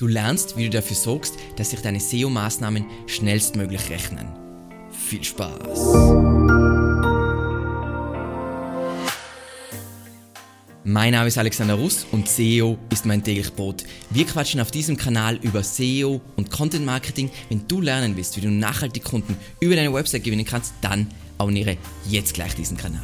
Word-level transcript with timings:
Du 0.00 0.06
lernst, 0.06 0.56
wie 0.56 0.62
du 0.66 0.70
dafür 0.70 0.94
sorgst, 0.94 1.34
dass 1.56 1.70
sich 1.70 1.80
deine 1.80 1.98
SEO-Maßnahmen 1.98 2.86
schnellstmöglich 3.08 3.90
rechnen. 3.90 4.28
Viel 4.92 5.24
Spaß! 5.24 5.92
Mein 10.84 11.10
Name 11.10 11.26
ist 11.26 11.36
Alexander 11.36 11.74
Russ 11.74 12.06
und 12.12 12.28
SEO 12.28 12.78
ist 12.92 13.06
mein 13.06 13.24
täglich 13.24 13.52
Brot. 13.52 13.82
Wir 14.10 14.24
quatschen 14.24 14.60
auf 14.60 14.70
diesem 14.70 14.96
Kanal 14.96 15.34
über 15.42 15.64
SEO 15.64 16.20
und 16.36 16.48
Content 16.52 16.86
Marketing. 16.86 17.28
Wenn 17.48 17.66
du 17.66 17.80
lernen 17.80 18.16
willst, 18.16 18.36
wie 18.36 18.42
du 18.42 18.50
nachhaltig 18.52 19.02
Kunden 19.02 19.36
über 19.58 19.74
deine 19.74 19.92
Website 19.92 20.22
gewinnen 20.22 20.44
kannst, 20.44 20.74
dann 20.80 21.08
abonniere 21.38 21.76
jetzt 22.08 22.34
gleich 22.34 22.54
diesen 22.54 22.76
Kanal. 22.76 23.02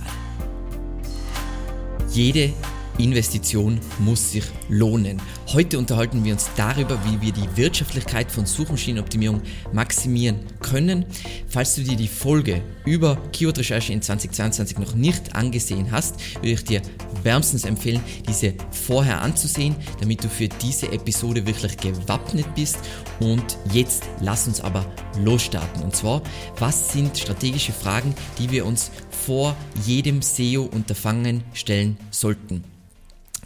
Jede 2.13 2.53
Investition 2.99 3.81
muss 3.99 4.33
sich 4.33 4.45
lohnen. 4.69 5.21
Heute 5.49 5.79
unterhalten 5.79 6.25
wir 6.25 6.33
uns 6.33 6.49
darüber, 6.57 6.99
wie 7.05 7.21
wir 7.21 7.33
die 7.33 7.57
Wirtschaftlichkeit 7.57 8.31
von 8.31 8.47
Suchmaschinenoptimierung 8.47 9.43
maximieren 9.73 10.41
können. 10.61 11.05
Falls 11.49 11.75
du 11.75 11.83
dir 11.83 11.97
die 11.97 12.09
Folge 12.09 12.63
über 12.85 13.17
Keyword-Recherche 13.33 13.93
in 13.93 14.01
2022 14.01 14.79
noch 14.79 14.95
nicht 14.95 15.35
angesehen 15.35 15.91
hast, 15.91 16.21
würde 16.37 16.53
ich 16.53 16.65
dir 16.65 16.83
wärmstens 17.23 17.65
empfehlen, 17.65 18.01
diese 18.29 18.55
vorher 18.71 19.23
anzusehen, 19.23 19.75
damit 20.01 20.23
du 20.23 20.29
für 20.29 20.49
diese 20.49 20.93
Episode 20.93 21.47
wirklich 21.47 21.77
gewappnet 21.77 22.47
bist. 22.55 22.79
Und 23.21 23.59
jetzt 23.73 24.05
lass 24.21 24.47
uns 24.47 24.61
aber 24.61 24.87
losstarten. 25.19 25.83
Und 25.83 25.97
zwar, 25.97 26.23
was 26.59 26.93
sind 26.93 27.19
strategische 27.19 27.73
Fragen, 27.73 28.15
die 28.39 28.51
wir 28.51 28.67
uns 28.67 28.91
vor 29.11 29.57
jedem 29.85 30.23
SEO-Unterfangen 30.23 31.43
stellen 31.53 31.97
sollten? 32.11 32.74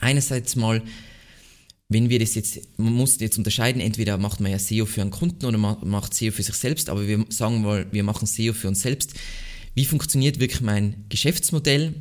Einerseits 0.01 0.57
mal, 0.57 0.83
wenn 1.89 2.11
wir 2.11 2.19
das 2.19 2.35
jetzt, 2.35 2.61
man 2.79 2.93
muss 2.93 3.19
jetzt 3.21 3.39
unterscheiden, 3.39 3.81
entweder 3.81 4.19
macht 4.19 4.41
man 4.41 4.53
ja 4.53 4.59
SEO 4.59 4.85
für 4.85 5.01
einen 5.01 5.11
Kunden 5.11 5.47
oder 5.47 5.57
man 5.57 5.77
macht 5.89 6.15
SEO 6.15 6.33
für 6.33 6.43
sich 6.43 6.55
selbst, 6.55 6.91
aber 6.91 7.07
wir 7.07 7.25
sagen 7.31 7.63
mal, 7.63 7.87
wir 7.91 8.03
machen 8.03 8.27
SEO 8.27 8.53
für 8.53 8.69
uns 8.69 8.83
selbst. 8.83 9.15
Wie 9.75 9.85
funktioniert 9.85 10.41
wirklich 10.41 10.61
mein 10.61 11.05
Geschäftsmodell? 11.09 11.95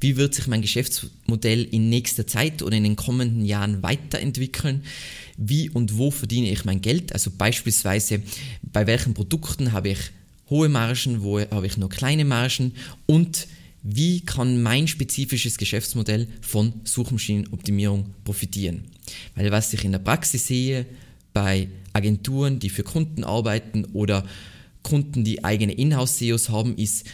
Wie 0.00 0.16
wird 0.16 0.34
sich 0.34 0.46
mein 0.46 0.62
Geschäftsmodell 0.62 1.64
in 1.64 1.88
nächster 1.88 2.26
Zeit 2.26 2.62
oder 2.62 2.76
in 2.76 2.84
den 2.84 2.96
kommenden 2.96 3.44
Jahren 3.44 3.82
weiterentwickeln? 3.82 4.84
Wie 5.36 5.68
und 5.68 5.98
wo 5.98 6.10
verdiene 6.10 6.50
ich 6.50 6.64
mein 6.64 6.80
Geld? 6.80 7.12
Also 7.12 7.30
beispielsweise, 7.36 8.22
bei 8.62 8.86
welchen 8.86 9.14
Produkten 9.14 9.72
habe 9.72 9.90
ich 9.90 9.98
hohe 10.48 10.68
Margen, 10.68 11.22
wo 11.22 11.40
habe 11.40 11.66
ich 11.66 11.76
nur 11.76 11.88
kleine 11.88 12.24
Margen 12.24 12.72
und 13.06 13.48
wie 13.82 14.20
kann 14.20 14.62
mein 14.62 14.88
spezifisches 14.88 15.58
Geschäftsmodell 15.58 16.28
von 16.40 16.74
Suchmaschinenoptimierung 16.84 18.14
profitieren. 18.24 18.84
Weil 19.34 19.52
was 19.52 19.72
ich 19.72 19.84
in 19.84 19.92
der 19.92 20.00
Praxis 20.00 20.46
sehe, 20.46 20.86
bei 21.32 21.68
Agenturen, 21.92 22.58
die 22.58 22.70
für 22.70 22.82
Kunden 22.82 23.22
arbeiten 23.22 23.84
oder 23.92 24.24
Kunden, 24.82 25.24
die 25.24 25.44
eigene 25.44 25.72
Inhouse-SEOs 25.74 26.48
haben, 26.48 26.76
ist, 26.76 27.06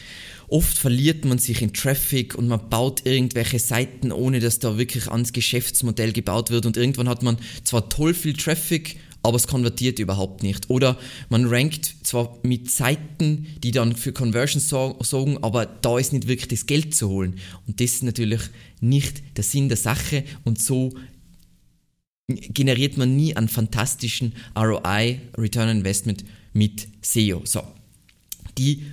oft 0.48 0.76
verliert 0.76 1.24
man 1.24 1.38
sich 1.38 1.62
in 1.62 1.72
Traffic 1.72 2.34
und 2.34 2.46
man 2.46 2.68
baut 2.68 3.06
irgendwelche 3.06 3.58
Seiten, 3.58 4.12
ohne 4.12 4.40
dass 4.40 4.58
da 4.58 4.76
wirklich 4.76 5.08
ans 5.08 5.32
Geschäftsmodell 5.32 6.12
gebaut 6.12 6.50
wird 6.50 6.66
und 6.66 6.76
irgendwann 6.76 7.08
hat 7.08 7.22
man 7.22 7.38
zwar 7.64 7.88
toll 7.88 8.12
viel 8.12 8.34
Traffic, 8.34 8.96
aber 9.22 9.36
es 9.36 9.46
konvertiert 9.46 9.98
überhaupt 9.98 10.42
nicht. 10.42 10.68
Oder 10.70 10.98
man 11.28 11.46
rankt 11.46 11.94
zwar 12.02 12.38
mit 12.42 12.70
Seiten, 12.70 13.46
die 13.62 13.70
dann 13.70 13.94
für 13.94 14.12
Conversions 14.12 14.68
sorgen, 14.68 15.38
aber 15.42 15.66
da 15.66 15.98
ist 15.98 16.12
nicht 16.12 16.26
wirklich 16.26 16.48
das 16.48 16.66
Geld 16.66 16.94
zu 16.94 17.08
holen. 17.08 17.38
Und 17.66 17.80
das 17.80 17.92
ist 17.92 18.02
natürlich 18.02 18.40
nicht 18.80 19.22
der 19.36 19.44
Sinn 19.44 19.68
der 19.68 19.78
Sache 19.78 20.24
und 20.44 20.60
so 20.60 20.92
generiert 22.28 22.96
man 22.96 23.16
nie 23.16 23.36
einen 23.36 23.48
fantastischen 23.48 24.34
ROI, 24.56 25.20
Return 25.36 25.68
on 25.68 25.78
Investment 25.78 26.24
mit 26.52 26.88
SEO. 27.02 27.42
So. 27.44 27.62
Die 28.58 28.84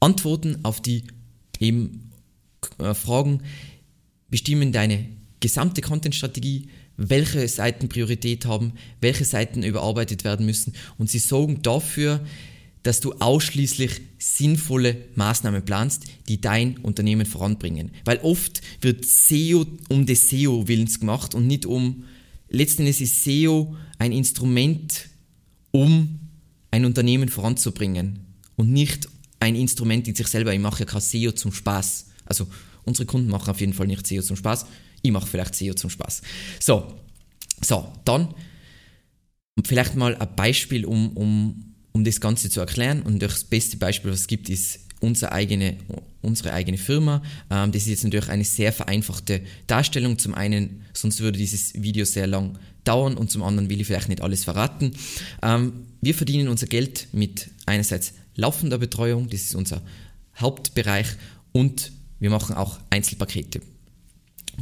Antworten 0.00 0.58
auf 0.64 0.80
die 0.80 1.04
eben 1.60 2.10
äh, 2.78 2.94
Fragen 2.94 3.42
bestimmen 4.28 4.72
deine 4.72 5.06
gesamte 5.40 5.80
Content-Strategie, 5.80 6.68
welche 6.98 7.46
Seiten 7.48 7.88
Priorität 7.88 8.44
haben, 8.44 8.74
welche 9.00 9.24
Seiten 9.24 9.62
überarbeitet 9.62 10.24
werden 10.24 10.44
müssen 10.44 10.74
und 10.98 11.08
sie 11.08 11.20
sorgen 11.20 11.62
dafür, 11.62 12.20
dass 12.82 13.00
du 13.00 13.12
ausschließlich 13.14 14.00
sinnvolle 14.18 14.96
Maßnahmen 15.14 15.64
planst, 15.64 16.04
die 16.28 16.40
dein 16.40 16.76
Unternehmen 16.78 17.26
voranbringen. 17.26 17.92
Weil 18.04 18.18
oft 18.18 18.60
wird 18.80 19.04
SEO 19.04 19.66
um 19.88 20.06
des 20.06 20.28
SEO-Willens 20.28 21.00
gemacht 21.00 21.34
und 21.34 21.46
nicht 21.46 21.66
um, 21.66 22.04
letztendlich 22.48 23.00
ist 23.00 23.24
SEO 23.24 23.76
ein 23.98 24.12
Instrument, 24.12 25.08
um 25.70 26.18
ein 26.70 26.84
Unternehmen 26.84 27.28
voranzubringen 27.28 28.20
und 28.56 28.72
nicht 28.72 29.08
ein 29.40 29.54
Instrument 29.54 30.08
in 30.08 30.14
sich 30.14 30.26
selber. 30.26 30.52
Ich 30.52 30.60
mache 30.60 30.80
ja 30.80 30.86
kein 30.86 31.00
SEO 31.00 31.32
zum 31.32 31.52
Spaß. 31.52 32.06
Also 32.24 32.48
unsere 32.84 33.06
Kunden 33.06 33.28
machen 33.28 33.50
auf 33.50 33.60
jeden 33.60 33.74
Fall 33.74 33.86
nicht 33.86 34.06
SEO 34.06 34.22
zum 34.22 34.36
Spaß. 34.36 34.66
Ich 35.02 35.10
mache 35.10 35.26
vielleicht 35.26 35.54
SEO 35.54 35.74
zum 35.74 35.90
Spaß. 35.90 36.22
So, 36.60 36.94
so, 37.60 37.92
dann 38.04 38.34
vielleicht 39.64 39.96
mal 39.96 40.16
ein 40.16 40.36
Beispiel, 40.36 40.84
um, 40.84 41.16
um, 41.16 41.74
um 41.92 42.04
das 42.04 42.20
Ganze 42.20 42.50
zu 42.50 42.60
erklären. 42.60 43.02
Und 43.02 43.20
das 43.20 43.44
beste 43.44 43.76
Beispiel, 43.76 44.10
was 44.10 44.20
es 44.20 44.26
gibt, 44.26 44.48
ist 44.48 44.80
unsere 45.00 45.32
eigene, 45.32 45.76
unsere 46.22 46.52
eigene 46.52 46.78
Firma. 46.78 47.22
Ähm, 47.50 47.72
das 47.72 47.82
ist 47.82 47.88
jetzt 47.88 48.04
natürlich 48.04 48.28
eine 48.28 48.44
sehr 48.44 48.72
vereinfachte 48.72 49.42
Darstellung. 49.66 50.18
Zum 50.18 50.34
einen, 50.34 50.82
sonst 50.92 51.20
würde 51.20 51.38
dieses 51.38 51.74
Video 51.74 52.04
sehr 52.04 52.26
lang 52.26 52.58
dauern 52.84 53.16
und 53.16 53.30
zum 53.30 53.42
anderen 53.42 53.70
will 53.70 53.80
ich 53.80 53.86
vielleicht 53.86 54.08
nicht 54.08 54.22
alles 54.22 54.44
verraten. 54.44 54.92
Ähm, 55.42 55.86
wir 56.00 56.14
verdienen 56.14 56.48
unser 56.48 56.66
Geld 56.66 57.08
mit 57.12 57.50
einerseits 57.66 58.14
laufender 58.34 58.78
Betreuung, 58.78 59.28
das 59.28 59.42
ist 59.42 59.54
unser 59.54 59.82
Hauptbereich 60.38 61.06
und 61.52 61.92
wir 62.20 62.30
machen 62.30 62.54
auch 62.54 62.78
Einzelpakete 62.90 63.60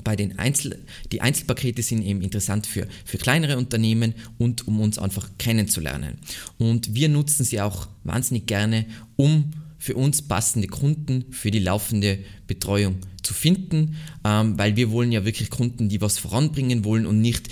bei 0.05 0.17
den 0.17 0.39
Einzel 0.39 0.79
die 1.13 1.21
Einzelpakete 1.21 1.83
sind 1.83 2.03
eben 2.03 2.23
interessant 2.23 2.67
für, 2.67 2.87
für 3.05 3.19
kleinere 3.19 3.57
Unternehmen 3.57 4.15
und 4.39 4.67
um 4.69 4.81
uns 4.81 4.99
einfach 4.99 5.29
kennenzulernen. 5.39 6.19
Und 6.59 6.95
wir 6.95 7.09
nutzen 7.09 7.45
sie 7.45 7.61
auch 7.61 7.89
wahnsinnig 8.05 8.47
gerne, 8.47 8.87
um 9.17 9.53
für 9.79 9.95
uns 9.95 10.23
passende 10.23 10.69
Kunden 10.69 11.27
für 11.31 11.51
die 11.51 11.59
laufende 11.59 12.19
Betreuung 12.47 12.97
zu 13.23 13.35
finden, 13.35 13.97
ähm, 14.25 14.59
weil 14.59 14.77
wir 14.77 14.91
wollen 14.91 15.13
ja 15.13 15.25
wirklich 15.25 15.51
Kunden, 15.51 15.89
die 15.89 16.01
was 16.01 16.19
voranbringen 16.19 16.85
wollen 16.85 17.07
und 17.07 17.21
nicht, 17.21 17.49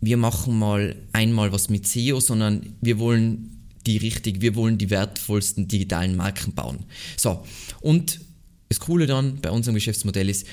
wir 0.00 0.16
machen 0.16 0.58
mal 0.58 0.96
einmal 1.12 1.52
was 1.52 1.68
mit 1.68 1.86
SEO, 1.86 2.20
sondern 2.20 2.74
wir 2.80 2.98
wollen 2.98 3.56
die 3.86 3.96
richtig, 3.96 4.40
wir 4.40 4.54
wollen 4.54 4.78
die 4.78 4.90
wertvollsten 4.90 5.68
digitalen 5.68 6.16
Marken 6.16 6.54
bauen. 6.54 6.78
So, 7.16 7.44
und 7.80 8.20
das 8.68 8.80
Coole 8.80 9.06
dann 9.06 9.40
bei 9.40 9.50
unserem 9.50 9.74
Geschäftsmodell 9.74 10.28
ist, 10.28 10.46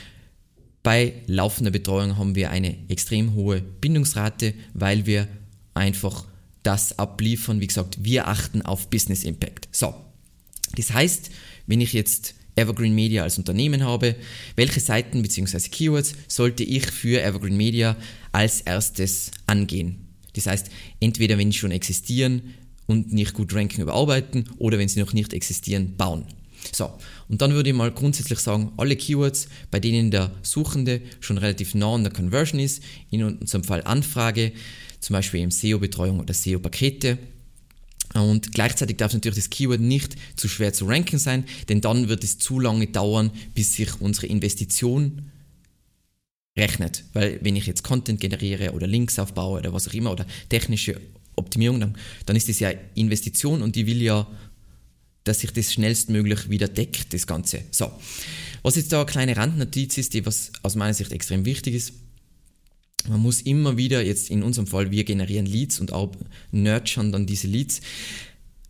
bei 0.84 1.14
laufender 1.28 1.72
Betreuung 1.72 2.18
haben 2.18 2.36
wir 2.36 2.52
eine 2.52 2.78
extrem 2.90 3.34
hohe 3.34 3.62
Bindungsrate, 3.62 4.54
weil 4.74 5.06
wir 5.06 5.28
einfach 5.74 6.26
das 6.62 7.00
abliefern. 7.00 7.62
Wie 7.62 7.68
gesagt, 7.68 8.04
wir 8.04 8.28
achten 8.28 8.62
auf 8.62 8.90
Business 8.90 9.24
Impact. 9.24 9.70
So, 9.72 9.96
das 10.76 10.94
heißt, 10.94 11.32
wenn 11.68 11.82
ich 11.82 11.94
jetzt 11.94 12.36
Evergreen 12.56 12.94
Media 12.94 13.24
als 13.24 13.38
Unternehmen 13.38 13.84
habe, 13.84 14.16
welche 14.56 14.80
Seiten 14.80 15.22
bzw. 15.22 15.70
Keywords 15.70 16.14
sollte 16.28 16.64
ich 16.64 16.86
für 16.86 17.22
Evergreen 17.22 17.58
Media 17.58 17.96
als 18.32 18.62
erstes 18.62 19.32
angehen? 19.48 20.08
Das 20.34 20.48
heißt, 20.48 20.70
entweder 21.00 21.38
wenn 21.38 21.52
sie 21.52 21.58
schon 21.60 21.72
existieren 21.72 22.54
und 22.88 23.14
nicht 23.14 23.34
gut 23.34 23.54
ranken, 23.56 23.82
überarbeiten 23.82 24.50
oder 24.58 24.78
wenn 24.78 24.90
sie 24.90 25.00
noch 25.00 25.14
nicht 25.14 25.34
existieren, 25.34 25.96
bauen. 25.96 26.26
So, 26.72 26.92
und 27.28 27.42
dann 27.42 27.54
würde 27.54 27.70
ich 27.70 27.76
mal 27.76 27.92
grundsätzlich 27.92 28.40
sagen, 28.40 28.72
alle 28.78 28.96
Keywords, 28.96 29.48
bei 29.72 29.80
denen 29.80 30.12
der 30.12 30.32
Suchende 30.42 31.02
schon 31.20 31.38
relativ 31.38 31.76
nah 31.76 31.96
an 31.96 32.04
der 32.04 32.14
Conversion 32.14 32.60
ist, 32.60 32.82
in 33.12 33.24
unserem 33.24 33.64
Fall 33.64 33.84
Anfrage, 33.84 34.54
zum 35.00 35.14
Beispiel 35.16 35.42
eben 35.42 35.52
SEO-Betreuung 35.52 36.20
oder 36.20 36.34
SEO-Pakete. 36.34 37.18
Und 38.14 38.54
gleichzeitig 38.54 38.98
darf 38.98 39.14
natürlich 39.14 39.38
das 39.38 39.50
Keyword 39.50 39.82
nicht 39.82 40.16
zu 40.36 40.48
schwer 40.48 40.72
zu 40.72 40.86
ranken 40.86 41.18
sein, 41.18 41.46
denn 41.68 41.82
dann 41.82 42.10
wird 42.10 42.24
es 42.24 42.38
zu 42.38 42.60
lange 42.60 42.88
dauern, 42.88 43.32
bis 43.56 43.74
sich 43.74 44.00
unsere 44.00 44.28
Investition 44.28 45.32
rechnet. 46.58 47.04
Weil 47.14 47.40
wenn 47.42 47.56
ich 47.56 47.66
jetzt 47.66 47.84
Content 47.84 48.20
generiere 48.20 48.74
oder 48.74 48.88
Links 48.88 49.18
aufbaue 49.18 49.60
oder 49.60 49.74
was 49.74 49.88
auch 49.88 49.94
immer 49.94 50.12
oder 50.12 50.26
technische 50.50 51.02
Optimierung, 51.36 51.80
dann, 51.80 51.98
dann 52.26 52.36
ist 52.36 52.50
das 52.50 52.60
ja 52.60 52.72
Investition 52.94 53.64
und 53.64 53.76
die 53.76 53.88
will 53.88 54.02
ja 54.02 54.28
dass 55.24 55.40
sich 55.40 55.52
das 55.52 55.74
schnellstmöglich 55.74 56.50
wieder 56.50 56.68
deckt, 56.68 57.14
das 57.14 57.28
Ganze. 57.28 57.62
So. 57.72 57.92
Was 58.62 58.76
jetzt 58.76 58.92
da 58.92 59.02
eine 59.02 59.06
kleine 59.06 59.38
Randnotiz 59.38 59.98
ist, 59.98 60.14
die 60.14 60.26
was 60.26 60.52
aus 60.62 60.76
meiner 60.76 60.94
Sicht 60.94 61.12
extrem 61.12 61.46
wichtig 61.46 61.76
ist, 61.76 61.94
man 63.10 63.20
muss 63.20 63.42
immer 63.42 63.76
wieder, 63.78 64.02
jetzt 64.02 64.30
in 64.30 64.44
unserem 64.44 64.68
Fall, 64.68 64.92
wir 64.92 65.04
generieren 65.04 65.46
Leads 65.46 65.80
und 65.80 65.92
auch 65.92 66.12
nurturen 66.52 67.12
dann 67.12 67.26
diese 67.26 67.48
Leads. 67.48 67.82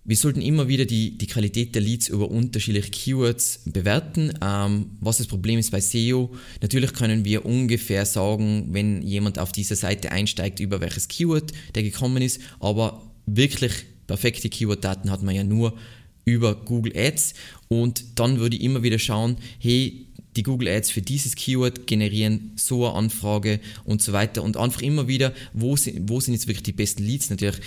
wir 0.06 0.18
sollten 0.18 0.42
immer 0.42 0.68
wieder 0.68 0.86
die, 0.86 1.18
die 1.18 1.28
Qualität 1.28 1.76
der 1.76 1.82
Leads 1.82 2.10
über 2.10 2.30
unterschiedliche 2.30 2.90
Keywords 2.90 3.62
bewerten. 3.66 4.34
Ähm, 4.42 4.98
was 5.00 5.20
das 5.20 5.28
Problem 5.28 5.60
ist 5.60 5.72
bei 5.72 5.80
SEO, 5.80 6.34
natürlich 6.62 6.94
können 6.94 7.26
wir 7.26 7.46
ungefähr 7.46 8.06
sagen, 8.06 8.70
wenn 8.72 9.02
jemand 9.02 9.40
auf 9.40 9.52
dieser 9.52 9.76
Seite 9.76 10.12
einsteigt, 10.12 10.60
über 10.60 10.82
welches 10.82 11.08
Keyword 11.08 11.52
der 11.76 11.84
gekommen 11.84 12.22
ist, 12.22 12.42
aber 12.60 13.04
wirklich 13.26 13.72
perfekte 14.08 14.50
Keyword-Daten 14.50 15.10
hat 15.10 15.24
man 15.24 15.36
ja 15.36 15.44
nur 15.44 15.78
über 16.26 16.56
Google 16.56 16.94
Ads 16.96 17.34
und 17.68 18.04
dann 18.16 18.40
würde 18.40 18.56
ich 18.56 18.64
immer 18.64 18.84
wieder 18.84 19.00
schauen, 19.00 19.38
hey, 19.60 20.06
die 20.36 20.44
Google 20.44 20.70
Ads 20.70 20.92
für 20.92 21.02
dieses 21.02 21.36
Keyword 21.36 21.86
generieren 21.86 22.54
so 22.56 22.88
eine 22.88 22.96
Anfrage 22.96 23.60
und 23.86 24.02
so 24.02 24.14
weiter 24.14 24.44
und 24.44 24.58
einfach 24.58 24.82
immer 24.82 25.08
wieder, 25.08 25.34
wo 25.54 25.76
sind, 25.76 26.10
wo 26.10 26.20
sind 26.20 26.34
jetzt 26.34 26.48
wirklich 26.48 26.64
die 26.64 26.72
besten 26.72 27.04
Leads? 27.04 27.30
Natürlich 27.30 27.60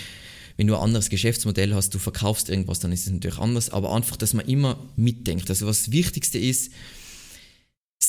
wenn 0.56 0.66
du 0.66 0.74
ein 0.74 0.82
anderes 0.82 1.10
Geschäftsmodell 1.10 1.74
hast, 1.74 1.94
du 1.94 1.98
verkaufst 1.98 2.48
irgendwas, 2.48 2.80
dann 2.80 2.92
ist 2.92 3.06
es 3.06 3.12
natürlich 3.12 3.38
anders, 3.38 3.70
aber 3.70 3.94
einfach, 3.94 4.16
dass 4.16 4.32
man 4.32 4.46
immer 4.46 4.78
mitdenkt. 4.96 5.50
Also 5.50 5.66
was 5.66 5.84
das 5.84 5.92
Wichtigste 5.92 6.38
ist, 6.38 6.72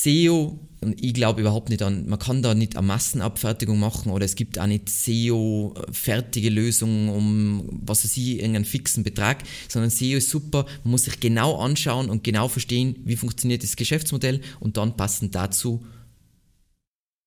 SEO, 0.08 0.58
ich 0.96 1.12
glaube 1.12 1.40
überhaupt 1.40 1.70
nicht 1.70 1.82
an, 1.82 2.08
man 2.08 2.18
kann 2.18 2.42
da 2.42 2.54
nicht 2.54 2.76
eine 2.76 2.86
Massenabfertigung 2.86 3.78
machen 3.78 4.10
oder 4.12 4.24
es 4.24 4.36
gibt 4.36 4.58
auch 4.58 4.66
nicht 4.66 4.88
SEO-fertige 4.88 6.50
Lösungen 6.50 7.08
um, 7.08 7.80
was 7.84 8.04
weiß 8.04 8.16
ich, 8.16 8.36
irgendeinen 8.36 8.64
fixen 8.64 9.02
Betrag, 9.02 9.42
sondern 9.68 9.90
SEO 9.90 10.16
ist 10.18 10.30
super, 10.30 10.66
man 10.84 10.92
muss 10.92 11.04
sich 11.04 11.20
genau 11.20 11.58
anschauen 11.58 12.08
und 12.08 12.24
genau 12.24 12.48
verstehen, 12.48 12.96
wie 13.04 13.16
funktioniert 13.16 13.62
das 13.62 13.76
Geschäftsmodell 13.76 14.40
und 14.60 14.76
dann 14.76 14.96
passend 14.96 15.34
dazu 15.34 15.84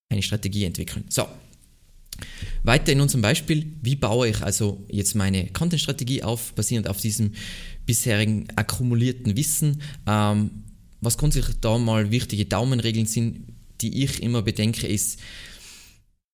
eine 0.09 0.21
Strategie 0.21 0.65
entwickeln. 0.65 1.05
So, 1.09 1.27
weiter 2.63 2.91
in 2.91 3.01
unserem 3.01 3.21
Beispiel, 3.21 3.73
wie 3.81 3.95
baue 3.95 4.29
ich 4.29 4.41
also 4.41 4.83
jetzt 4.89 5.15
meine 5.15 5.47
Content-Strategie 5.47 6.23
auf, 6.23 6.53
basierend 6.53 6.87
auf 6.87 6.99
diesem 6.99 7.33
bisherigen 7.85 8.47
akkumulierten 8.55 9.35
Wissen. 9.35 9.81
Ähm, 10.07 10.51
was 11.01 11.17
grundsätzlich 11.17 11.57
da 11.59 11.77
mal 11.77 12.11
wichtige 12.11 12.45
Daumenregeln 12.45 13.07
sind, 13.07 13.47
die 13.81 14.03
ich 14.03 14.21
immer 14.21 14.43
bedenke, 14.43 14.87
ist 14.87 15.19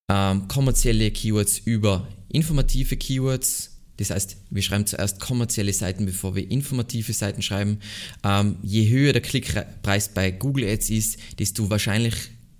ähm, 0.10 0.48
kommerzielle 0.48 1.12
Keywords 1.12 1.60
über 1.60 2.08
informative 2.30 2.98
Keywords. 2.98 3.74
Das 3.98 4.12
heißt, 4.12 4.38
wir 4.52 4.62
schreiben 4.62 4.86
zuerst 4.86 5.20
kommerzielle 5.20 5.74
Seiten, 5.74 6.06
bevor 6.06 6.36
wir 6.36 6.50
informative 6.52 7.14
Seiten 7.14 7.42
schreiben. 7.42 7.80
Ähm, 8.24 8.58
je 8.62 8.90
höher 8.90 9.14
der 9.14 9.22
Klickpreis 9.22 10.10
bei 10.10 10.32
Google 10.32 10.70
Ads 10.70 10.90
ist, 10.92 11.18
desto 11.40 11.70
wahrscheinlich 11.70 12.14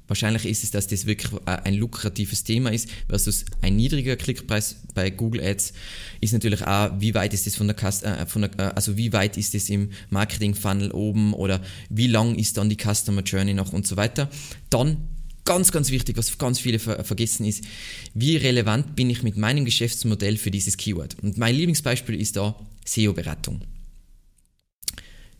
Wahrscheinlich 0.08 0.46
ist 0.46 0.64
es, 0.64 0.72
dass 0.72 0.88
das 0.88 1.06
wirklich 1.06 1.32
ein 1.46 1.74
lukratives 1.74 2.44
Thema 2.44 2.72
ist, 2.72 2.90
versus 3.10 3.46
ein 3.62 3.76
niedriger 3.76 4.16
Klickpreis 4.16 4.78
bei 4.94 5.10
Google 5.10 5.42
Ads 5.44 5.74
ist 6.22 6.34
natürlich 6.34 6.66
auch, 6.66 6.92
wie 7.00 7.14
weit 7.14 7.34
ist 7.34 7.46
das 7.46 7.56
von 7.56 7.68
der, 7.68 7.78
äh, 7.84 8.26
von 8.26 8.42
der 8.44 8.52
äh, 8.58 8.74
also 8.76 8.98
wie 8.98 9.14
weit 9.14 9.38
ist 9.38 9.54
das 9.54 9.70
im 9.70 9.92
Marketing 10.10 10.56
Funnel 10.56 10.92
oben 10.92 11.34
oder 11.34 11.62
wie 11.90 12.08
lang 12.08 12.36
ist 12.36 12.58
dann 12.58 12.70
die 12.70 12.78
Customer 12.78 13.22
Journey 13.22 13.54
noch 13.54 13.74
und 13.74 13.86
so 13.86 13.98
weiter. 13.98 14.30
Dann 14.70 14.98
ganz, 15.46 15.72
ganz 15.72 15.92
wichtig, 15.92 16.18
was 16.18 16.38
ganz 16.38 16.60
viele 16.60 16.80
ver 16.80 17.04
vergessen 17.04 17.46
ist, 17.46 17.64
wie 18.14 18.36
relevant 18.36 18.96
bin 18.96 19.10
ich 19.10 19.24
mit 19.24 19.38
meinem 19.38 19.66
Geschäftsmodell 19.66 20.38
für 20.38 20.52
dieses 20.52 20.78
Keyword. 20.78 21.18
Und 21.22 21.38
mein 21.38 21.56
Lieblingsbeispiel 21.56 22.20
ist 22.20 22.36
da 22.36 22.56
SEO-Beratung. 22.86 23.62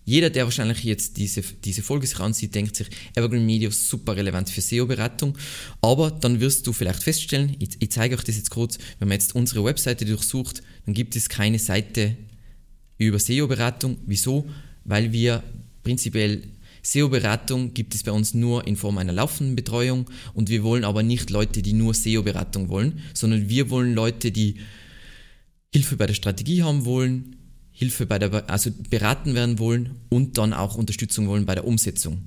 Jeder, 0.08 0.30
der 0.30 0.46
wahrscheinlich 0.46 0.86
jetzt 0.86 1.18
diese, 1.18 1.42
diese 1.42 1.82
Folge 1.82 2.08
sich 2.08 2.18
ansieht, 2.22 2.56
denkt 2.56 2.78
sich, 2.78 2.88
Evergreen 3.14 3.46
Media 3.46 3.68
ist 3.68 3.90
super 3.90 4.16
relevant 4.16 4.50
für 4.50 4.62
SEO-Beratung. 4.62 5.38
Aber 5.82 6.12
dann 6.12 6.40
wirst 6.40 6.66
du 6.66 6.72
vielleicht 6.72 7.04
feststellen, 7.04 7.58
ich, 7.60 7.72
ich 7.78 7.92
zeige 7.92 8.16
euch 8.16 8.24
das 8.24 8.38
jetzt 8.38 8.50
kurz, 8.50 8.78
wenn 9.00 9.10
man 9.10 9.18
jetzt 9.18 9.36
unsere 9.36 9.66
Webseite 9.66 10.06
durchsucht, 10.06 10.64
dann 10.86 10.94
gibt 10.94 11.18
es 11.18 11.28
keine 11.28 11.60
Seite 11.60 12.16
über 12.98 13.20
SEO-Beratung. 13.20 13.98
Wieso? 14.06 14.48
Weil 14.86 15.12
wir 15.12 15.44
prinzipiell 15.84 16.42
SEO-Beratung 16.84 17.74
gibt 17.74 17.94
es 17.94 18.04
bei 18.04 18.14
uns 18.14 18.34
nur 18.34 18.66
in 18.66 18.78
Form 18.78 19.00
einer 19.00 19.12
laufenden 19.12 19.58
Betreuung 19.58 20.10
und 20.34 20.48
wir 20.48 20.64
wollen 20.64 20.86
aber 20.86 21.04
nicht 21.04 21.32
Leute, 21.32 21.62
die 21.62 21.74
nur 21.74 21.94
SEO-Beratung 21.94 22.70
wollen, 22.70 23.02
sondern 23.14 23.50
wir 23.50 23.70
wollen 23.70 23.94
Leute, 23.94 24.32
die 24.32 24.56
Hilfe 25.74 25.98
bei 25.98 26.08
der 26.08 26.14
Strategie 26.14 26.64
haben 26.64 26.86
wollen, 26.86 27.36
Hilfe 27.78 28.08
bei 28.08 28.18
der, 28.18 28.50
also 28.50 28.72
beraten 28.90 29.36
werden 29.36 29.60
wollen 29.60 29.92
und 30.10 30.40
dann 30.40 30.52
auch 30.52 30.74
Unterstützung 30.74 31.28
wollen 31.28 31.46
bei 31.46 31.54
der 31.54 31.68
Umsetzung. 31.68 32.24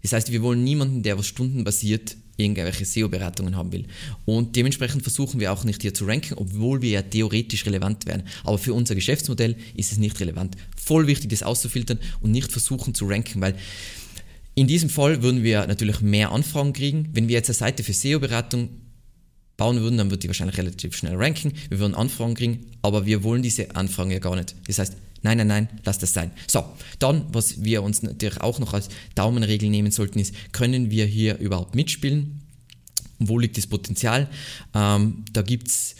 Das 0.00 0.14
heißt, 0.14 0.32
wir 0.32 0.40
wollen 0.40 0.64
niemanden, 0.64 1.02
der 1.02 1.18
was 1.18 1.26
stundenbasiert 1.26 2.16
irgendwelche 2.38 2.86
SEO-Beratungen 2.86 3.54
haben 3.54 3.70
will. 3.70 3.84
Und 4.24 4.56
dementsprechend 4.56 5.02
versuchen 5.02 5.40
wir 5.40 5.52
auch 5.52 5.64
nicht 5.64 5.82
hier 5.82 5.92
zu 5.92 6.06
ranken, 6.06 6.34
obwohl 6.38 6.80
wir 6.80 6.90
ja 6.90 7.02
theoretisch 7.02 7.66
relevant 7.66 8.06
wären. 8.06 8.22
Aber 8.44 8.56
für 8.56 8.72
unser 8.72 8.94
Geschäftsmodell 8.94 9.56
ist 9.74 9.92
es 9.92 9.98
nicht 9.98 10.18
relevant. 10.20 10.56
Voll 10.74 11.06
wichtig, 11.06 11.28
das 11.28 11.42
auszufiltern 11.42 11.98
und 12.22 12.30
nicht 12.30 12.50
versuchen 12.50 12.94
zu 12.94 13.06
ranken, 13.06 13.42
weil 13.42 13.56
in 14.54 14.66
diesem 14.66 14.88
Fall 14.88 15.22
würden 15.22 15.42
wir 15.42 15.66
natürlich 15.66 16.00
mehr 16.00 16.32
Anfragen 16.32 16.72
kriegen. 16.72 17.10
Wenn 17.12 17.28
wir 17.28 17.34
jetzt 17.34 17.50
eine 17.50 17.56
Seite 17.56 17.82
für 17.82 17.92
SEO-Beratung 17.92 18.70
bauen 19.56 19.80
würden, 19.80 19.98
dann 19.98 20.10
wird 20.10 20.22
die 20.22 20.28
wahrscheinlich 20.28 20.58
relativ 20.58 20.96
schnell 20.96 21.16
ranken. 21.16 21.52
Wir 21.68 21.78
würden 21.78 21.94
Anfragen 21.94 22.34
kriegen, 22.34 22.66
aber 22.82 23.06
wir 23.06 23.22
wollen 23.22 23.42
diese 23.42 23.74
Anfragen 23.76 24.10
ja 24.10 24.18
gar 24.18 24.36
nicht. 24.36 24.54
Das 24.66 24.78
heißt, 24.78 24.96
nein, 25.22 25.38
nein, 25.38 25.46
nein, 25.46 25.68
lass 25.84 25.98
das 25.98 26.12
sein. 26.12 26.30
So, 26.46 26.64
dann, 26.98 27.26
was 27.32 27.62
wir 27.62 27.82
uns 27.82 28.02
natürlich 28.02 28.40
auch 28.40 28.58
noch 28.58 28.74
als 28.74 28.88
Daumenregel 29.14 29.70
nehmen 29.70 29.90
sollten, 29.90 30.18
ist, 30.18 30.34
können 30.52 30.90
wir 30.90 31.06
hier 31.06 31.38
überhaupt 31.38 31.74
mitspielen? 31.74 32.40
Wo 33.18 33.38
liegt 33.38 33.56
das 33.56 33.66
Potenzial? 33.66 34.28
Ähm, 34.74 35.24
da 35.32 35.42
gibt 35.42 35.68
es 35.68 35.94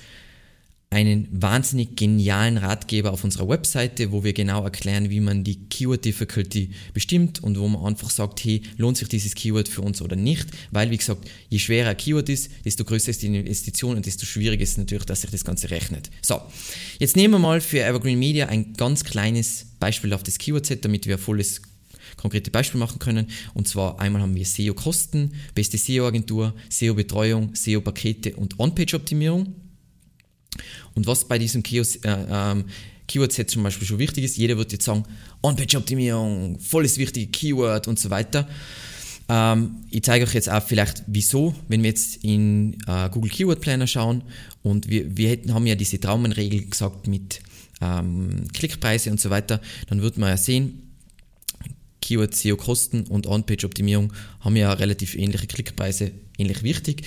einen 0.95 1.27
wahnsinnig 1.33 1.97
genialen 1.97 2.57
Ratgeber 2.57 3.13
auf 3.13 3.25
unserer 3.25 3.49
Webseite, 3.49 4.13
wo 4.13 4.23
wir 4.23 4.33
genau 4.33 4.63
erklären, 4.63 5.11
wie 5.11 5.19
man 5.19 5.43
die 5.43 5.57
Keyword 5.69 6.05
Difficulty 6.05 6.71
bestimmt 6.93 7.43
und 7.43 7.59
wo 7.59 7.67
man 7.67 7.85
einfach 7.85 8.11
sagt, 8.11 8.45
hey, 8.45 8.63
lohnt 8.77 8.97
sich 8.97 9.09
dieses 9.09 9.35
Keyword 9.35 9.69
für 9.69 9.83
uns 9.83 10.01
oder 10.01 10.15
nicht, 10.15 10.49
weil 10.71 10.91
wie 10.91 10.97
gesagt, 10.97 11.29
je 11.49 11.59
schwerer 11.59 11.91
ein 11.91 11.97
Keyword 11.97 12.29
ist, 12.29 12.51
desto 12.65 12.85
größer 12.85 13.11
ist 13.11 13.23
die 13.23 13.27
Investition 13.27 13.97
und 13.97 14.07
desto 14.07 14.25
schwieriger 14.25 14.63
ist 14.63 14.79
natürlich, 14.79 15.05
dass 15.05 15.23
sich 15.23 15.31
das 15.31 15.45
Ganze 15.45 15.71
rechnet. 15.71 16.11
So, 16.23 16.41
jetzt 17.01 17.17
nehmen 17.17 17.35
wir 17.35 17.41
mal 17.41 17.61
für 17.61 17.83
Evergreen 17.83 18.19
Media 18.19 18.47
ein 18.47 18.75
ganz 18.75 19.03
kleines 19.03 19.67
Beispiel 19.81 20.13
auf 20.13 20.23
das 20.23 20.39
Keyword-Set, 20.39 20.85
damit 20.85 21.07
wir 21.07 21.17
ein 21.17 21.21
volles 21.21 21.61
konkrete 22.17 22.53
Beispiel 22.53 22.79
machen 22.79 23.01
können. 23.01 23.27
Und 23.55 23.67
zwar 23.67 24.01
einmal 24.01 24.23
haben 24.23 24.37
wir 24.37 24.47
SEO-Kosten, 24.47 25.33
beste 25.57 25.77
SEO-Agentur, 25.77 26.55
SEO-Betreuung, 26.69 27.55
SEO-Pakete 27.55 28.37
und 28.37 28.61
On-Page-Optimierung. 28.61 29.64
Und 30.95 31.07
was 31.07 31.27
bei 31.27 31.39
diesem 31.39 31.63
Kiosk, 31.63 32.05
äh, 32.05 32.17
ähm, 32.31 32.65
Keyword-Set 33.07 33.51
zum 33.51 33.63
Beispiel 33.63 33.87
schon 33.87 33.99
wichtig 33.99 34.25
ist, 34.25 34.37
jeder 34.37 34.57
wird 34.57 34.73
jetzt 34.73 34.85
sagen, 34.85 35.05
On-Page-Optimierung, 35.43 36.59
volles 36.59 36.97
wichtige 36.99 37.31
Keyword 37.31 37.87
und 37.89 37.99
so 37.99 38.11
weiter. 38.11 38.49
Ähm, 39.29 39.77
ich 39.91 40.03
zeige 40.03 40.25
euch 40.25 40.35
jetzt 40.35 40.51
auch 40.51 40.63
vielleicht, 40.63 41.03
wieso, 41.07 41.55
wenn 41.69 41.83
wir 41.83 41.91
jetzt 41.91 42.25
in 42.25 42.79
äh, 42.87 43.09
Google 43.11 43.31
Keyword 43.31 43.61
Planner 43.61 43.87
schauen 43.87 44.23
und 44.63 44.89
wir, 44.89 45.17
wir 45.17 45.31
hätten, 45.31 45.55
haben 45.55 45.67
ja 45.67 45.75
diese 45.75 45.99
Traumenregel 45.99 46.67
gesagt 46.67 47.07
mit 47.07 47.41
ähm, 47.81 48.47
Klickpreise 48.53 49.11
und 49.11 49.21
so 49.21 49.31
weiter, 49.31 49.61
dann 49.89 50.03
wird 50.03 50.19
man 50.19 50.31
ja 50.31 50.37
sehen, 50.37 50.81
Keyword 52.01 52.35
SEO 52.35 52.57
Kosten 52.57 53.05
und 53.05 53.27
On-Page 53.27 53.65
Optimierung 53.65 54.13
haben 54.41 54.57
ja 54.57 54.73
relativ 54.75 55.15
ähnliche 55.15 55.47
Klickpreise, 55.47 56.11
ähnlich 56.37 56.63
wichtig. 56.63 57.03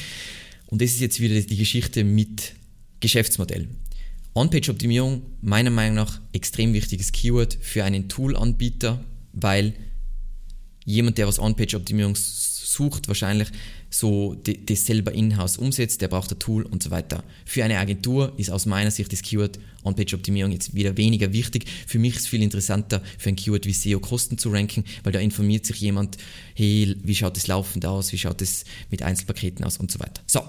Und 0.68 0.82
das 0.82 0.90
ist 0.90 1.02
jetzt 1.02 1.20
wieder 1.20 1.40
die 1.40 1.58
Geschichte 1.58 2.04
mit 2.04 2.54
Geschäftsmodell. 3.00 3.68
On-Page-Optimierung, 4.36 5.24
meiner 5.42 5.72
Meinung 5.72 5.96
nach, 5.96 6.22
extrem 6.32 6.74
wichtiges 6.74 7.12
Keyword 7.12 7.58
für 7.60 7.84
einen 7.84 8.08
Tool-Anbieter, 8.08 9.04
weil 9.34 9.74
jemand, 10.86 11.18
der 11.18 11.28
was 11.28 11.40
On-Page-Optimierung 11.40 12.16
sucht, 12.16 13.08
wahrscheinlich 13.08 13.50
so 13.90 14.36
das 14.36 14.86
selber 14.86 15.12
in-house 15.12 15.58
umsetzt, 15.58 16.02
der 16.02 16.08
braucht 16.08 16.32
ein 16.32 16.40
Tool 16.40 16.64
und 16.64 16.84
so 16.84 16.92
weiter. 16.92 17.24
Für 17.46 17.64
eine 17.64 17.80
Agentur 17.80 18.34
ist 18.38 18.52
aus 18.52 18.66
meiner 18.66 18.92
Sicht 18.92 19.12
das 19.12 19.22
Keyword 19.22 19.60
On-Page-Optimierung 19.84 20.52
jetzt 20.52 20.76
wieder 20.76 20.98
weniger 20.98 21.34
wichtig. 21.34 21.66
Für 21.88 21.98
mich 21.98 22.16
ist 22.16 22.22
es 22.22 22.28
viel 22.28 22.44
interessanter, 22.44 23.02
für 23.18 23.30
ein 23.30 23.36
Keyword 23.36 23.66
wie 23.66 23.74
SEO-Kosten 23.74 24.38
zu 24.38 24.50
ranken, 24.50 24.84
weil 25.04 25.14
da 25.14 25.20
informiert 25.20 25.66
sich 25.66 25.80
jemand, 25.80 26.18
hey, 26.54 26.96
wie 27.02 27.16
schaut 27.16 27.38
das 27.38 27.48
laufend 27.48 27.86
aus, 27.86 28.12
wie 28.12 28.18
schaut 28.18 28.42
das 28.42 28.66
mit 28.92 29.02
Einzelpaketen 29.02 29.66
aus 29.66 29.78
und 29.78 29.92
so 29.92 30.00
weiter. 30.00 30.22
So, 30.28 30.42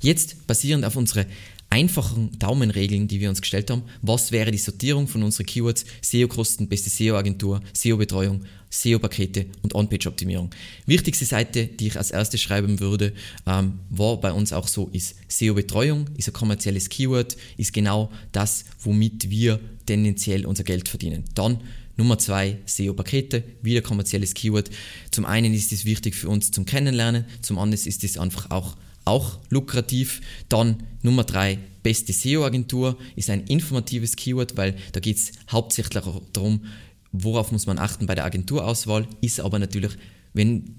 Jetzt, 0.00 0.46
basierend 0.46 0.84
auf 0.84 0.96
unsere 0.96 1.26
einfachen 1.68 2.36
Daumenregeln, 2.38 3.06
die 3.06 3.20
wir 3.20 3.28
uns 3.28 3.40
gestellt 3.40 3.70
haben, 3.70 3.82
was 4.02 4.32
wäre 4.32 4.50
die 4.50 4.58
Sortierung 4.58 5.06
von 5.06 5.22
unseren 5.22 5.46
Keywords, 5.46 5.84
SEO-Kosten, 6.02 6.68
beste 6.68 6.90
SEO-Agentur, 6.90 7.60
SEO-Betreuung, 7.72 8.44
SEO-Pakete 8.70 9.46
und 9.62 9.74
On-Page-Optimierung. 9.74 10.50
Wichtigste 10.86 11.24
Seite, 11.24 11.66
die 11.66 11.88
ich 11.88 11.96
als 11.96 12.10
erstes 12.10 12.40
schreiben 12.40 12.80
würde, 12.80 13.12
ähm, 13.46 13.80
war 13.88 14.20
bei 14.20 14.32
uns 14.32 14.52
auch 14.52 14.66
so, 14.66 14.88
ist 14.92 15.16
SEO-Betreuung, 15.28 16.06
ist 16.16 16.28
ein 16.28 16.34
kommerzielles 16.34 16.88
Keyword, 16.88 17.36
ist 17.56 17.72
genau 17.72 18.10
das, 18.32 18.64
womit 18.80 19.30
wir 19.30 19.60
tendenziell 19.86 20.46
unser 20.46 20.64
Geld 20.64 20.88
verdienen. 20.88 21.24
Dann 21.34 21.60
Nummer 21.96 22.18
zwei, 22.18 22.58
SEO-Pakete, 22.64 23.44
wieder 23.62 23.82
kommerzielles 23.82 24.34
Keyword. 24.34 24.70
Zum 25.10 25.24
einen 25.24 25.52
ist 25.52 25.72
es 25.72 25.84
wichtig 25.84 26.14
für 26.14 26.28
uns 26.28 26.50
zum 26.50 26.64
Kennenlernen, 26.64 27.26
zum 27.42 27.58
anderen 27.58 27.86
ist 27.86 28.02
es 28.02 28.18
einfach 28.18 28.50
auch 28.50 28.76
auch 29.04 29.38
lukrativ. 29.48 30.20
Dann 30.48 30.82
Nummer 31.02 31.24
drei, 31.24 31.58
beste 31.82 32.12
SEO-Agentur 32.12 32.98
ist 33.16 33.30
ein 33.30 33.44
informatives 33.44 34.16
Keyword, 34.16 34.56
weil 34.56 34.76
da 34.92 35.00
geht 35.00 35.16
es 35.16 35.32
hauptsächlich 35.50 36.02
darum, 36.32 36.64
worauf 37.12 37.52
muss 37.52 37.66
man 37.66 37.78
achten 37.78 38.06
bei 38.06 38.14
der 38.14 38.24
Agenturauswahl, 38.24 39.06
ist 39.20 39.40
aber 39.40 39.58
natürlich, 39.58 39.92
wenn 40.32 40.76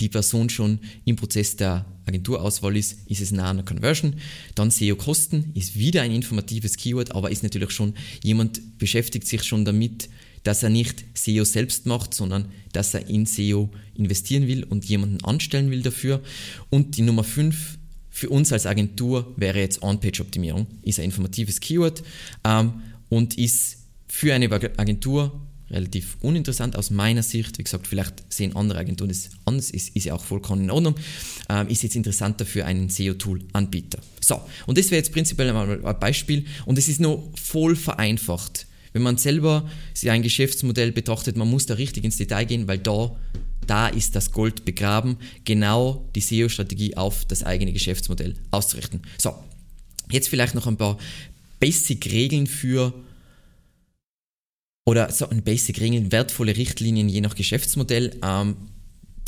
die 0.00 0.08
Person 0.08 0.48
schon 0.48 0.78
im 1.04 1.16
Prozess 1.16 1.56
der 1.56 1.84
Agenturauswahl 2.06 2.76
ist, 2.76 2.98
ist 3.06 3.20
es 3.20 3.32
nah 3.32 3.50
an 3.50 3.58
der 3.58 3.66
Conversion. 3.66 4.14
Dann 4.54 4.70
SEO-Kosten 4.70 5.52
ist 5.54 5.76
wieder 5.76 6.02
ein 6.02 6.12
informatives 6.12 6.76
Keyword, 6.76 7.14
aber 7.14 7.30
ist 7.30 7.42
natürlich 7.42 7.70
schon, 7.70 7.94
jemand 8.22 8.78
beschäftigt 8.78 9.26
sich 9.26 9.42
schon 9.42 9.64
damit, 9.64 10.08
dass 10.42 10.62
er 10.62 10.70
nicht 10.70 11.04
SEO 11.14 11.44
selbst 11.44 11.86
macht, 11.86 12.14
sondern 12.14 12.46
dass 12.72 12.94
er 12.94 13.08
in 13.08 13.26
SEO 13.26 13.70
investieren 13.94 14.46
will 14.46 14.64
und 14.64 14.84
jemanden 14.84 15.22
anstellen 15.24 15.70
will 15.70 15.82
dafür. 15.82 16.20
Und 16.70 16.96
die 16.96 17.02
Nummer 17.02 17.24
5 17.24 17.78
für 18.08 18.28
uns 18.30 18.52
als 18.52 18.66
Agentur 18.66 19.32
wäre 19.36 19.60
jetzt 19.60 19.82
On-Page-Optimierung, 19.82 20.66
ist 20.82 20.98
ein 20.98 21.06
informatives 21.06 21.60
Keyword 21.60 22.02
ähm, 22.44 22.74
und 23.08 23.38
ist 23.38 23.78
für 24.08 24.34
eine 24.34 24.50
Agentur 24.50 25.40
relativ 25.70 26.16
uninteressant 26.20 26.76
aus 26.76 26.90
meiner 26.90 27.22
Sicht. 27.22 27.58
Wie 27.58 27.62
gesagt, 27.62 27.86
vielleicht 27.86 28.32
sehen 28.32 28.56
andere 28.56 28.80
Agenturen 28.80 29.08
das 29.08 29.30
anders, 29.44 29.70
ist, 29.70 29.94
ist 29.94 30.04
ja 30.04 30.14
auch 30.14 30.24
vollkommen 30.24 30.64
in 30.64 30.70
Ordnung. 30.70 30.96
Ähm, 31.48 31.68
ist 31.68 31.82
jetzt 31.82 31.96
interessanter 31.96 32.44
für 32.44 32.66
einen 32.66 32.88
SEO-Tool-Anbieter. 32.88 34.00
So, 34.20 34.40
und 34.66 34.76
das 34.76 34.86
wäre 34.86 34.96
jetzt 34.96 35.12
prinzipiell 35.12 35.52
mal 35.52 35.84
ein 35.84 36.00
Beispiel 36.00 36.44
und 36.66 36.76
es 36.78 36.88
ist 36.88 37.00
nur 37.00 37.30
voll 37.36 37.76
vereinfacht. 37.76 38.66
Wenn 38.92 39.02
man 39.02 39.16
selber 39.16 39.68
ein 40.06 40.22
Geschäftsmodell 40.22 40.92
betrachtet, 40.92 41.36
man 41.36 41.48
muss 41.48 41.66
da 41.66 41.74
richtig 41.74 42.04
ins 42.04 42.16
Detail 42.16 42.44
gehen, 42.44 42.66
weil 42.68 42.78
da, 42.78 43.16
da 43.66 43.88
ist 43.88 44.16
das 44.16 44.32
Gold 44.32 44.64
begraben, 44.64 45.16
genau 45.44 46.08
die 46.14 46.20
SEO-Strategie 46.20 46.96
auf 46.96 47.24
das 47.24 47.44
eigene 47.44 47.72
Geschäftsmodell 47.72 48.34
auszurichten. 48.50 49.02
So, 49.18 49.34
jetzt 50.10 50.28
vielleicht 50.28 50.54
noch 50.54 50.66
ein 50.66 50.76
paar 50.76 50.98
Basic-Regeln 51.60 52.46
für 52.46 52.94
oder 54.86 55.12
so 55.12 55.28
ein 55.28 55.42
Basic-Regeln, 55.42 56.10
wertvolle 56.10 56.56
Richtlinien 56.56 57.08
je 57.08 57.20
nach 57.20 57.34
Geschäftsmodell. 57.34 58.18
Ähm, 58.22 58.56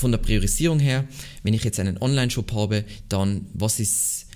von 0.03 0.11
der 0.11 0.19
Priorisierung 0.19 0.81
her, 0.81 1.07
wenn 1.45 1.55
ich 1.55 1.63
jetzt 1.63 1.79
einen 1.79 1.97
Online-Shop 1.97 2.53
habe, 2.53 2.85
dann 3.09 3.47
was 3.55 3.79
ist 3.79 4.27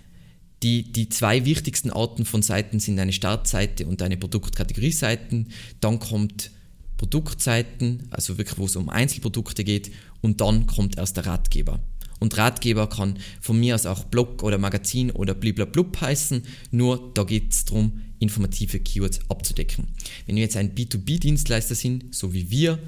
die, 0.63 0.91
die 0.91 1.09
zwei 1.09 1.45
wichtigsten 1.45 1.91
Arten 1.91 2.25
von 2.25 2.43
Seiten 2.43 2.81
sind 2.81 2.99
eine 2.99 3.13
Startseite 3.13 3.87
und 3.87 4.03
eine 4.03 4.17
Produktkategorieseiten. 4.17 5.49
Dann 5.81 5.99
kommt 5.99 6.51
Produktseiten, 6.97 8.09
also 8.11 8.39
wirklich, 8.39 8.59
wo 8.59 8.65
es 8.65 8.77
um 8.77 8.89
Einzelprodukte 8.89 9.65
geht. 9.65 9.91
Und 10.23 10.41
dann 10.41 10.67
kommt 10.67 10.97
erst 10.97 11.17
der 11.17 11.27
Ratgeber. 11.27 11.81
Und 12.19 12.37
Ratgeber 12.39 12.89
kann 12.89 13.19
von 13.41 13.61
mir 13.61 13.75
aus 13.75 13.85
auch 13.85 14.05
Blog 14.05 14.43
oder 14.43 14.57
Magazin 14.57 15.11
oder 15.11 15.35
bliblablub 15.35 16.01
heißen, 16.01 16.43
nur 16.71 17.13
da 17.13 17.25
geht 17.25 17.53
es 17.53 17.67
darum, 17.67 18.01
informative 18.19 18.81
Keywords 18.81 19.21
abzudecken. 19.29 19.89
Wenn 20.25 20.37
wir 20.37 20.43
jetzt 20.43 20.57
ein 20.57 20.75
B2B-Dienstleister 20.75 21.75
sind, 21.75 22.15
so 22.15 22.33
wie 22.33 22.51
wir, 22.51 22.79